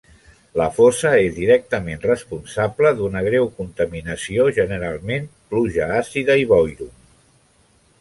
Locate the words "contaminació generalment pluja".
3.61-5.95